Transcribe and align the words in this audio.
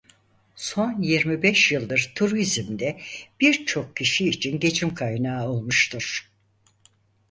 Son 0.55 1.01
yirmi 1.01 1.43
beş 1.43 1.71
yıldır 1.71 2.11
turizm 2.15 2.79
de 2.79 3.01
birçok 3.39 3.95
kişi 3.95 4.29
için 4.29 4.59
geçim 4.59 4.93
kaynağı 4.93 5.49
olmuştur. 5.49 6.31